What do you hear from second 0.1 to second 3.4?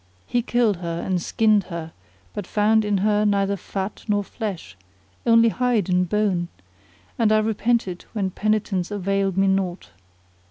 He killed her and skinned her but found in her